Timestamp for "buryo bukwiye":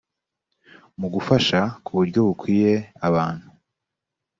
1.97-2.73